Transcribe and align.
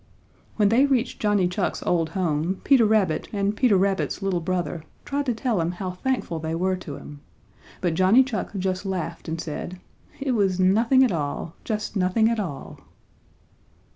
When 0.55 0.69
they 0.69 0.87
reached 0.87 1.21
Johnny 1.21 1.47
Chuck's 1.47 1.83
old 1.83 2.09
home, 2.17 2.59
Peter 2.63 2.87
Rabbit 2.87 3.27
and 3.31 3.55
Peter 3.55 3.77
Rabbit's 3.77 4.23
little 4.23 4.39
brother 4.39 4.81
tried 5.05 5.27
to 5.27 5.33
tell 5.35 5.61
him 5.61 5.73
how 5.73 5.91
thankful 5.91 6.39
they 6.39 6.55
were 6.55 6.75
to 6.77 6.95
him, 6.95 7.19
but 7.81 7.93
Johnny 7.93 8.23
Chuck 8.23 8.49
just 8.57 8.83
laughed 8.83 9.27
and 9.27 9.39
said: 9.39 9.79
"It 10.19 10.31
was 10.31 10.59
nothing 10.59 11.03
at 11.03 11.11
all, 11.11 11.53
just 11.63 11.95
nothing 11.95 12.29
at 12.29 12.39
all." 12.39 12.79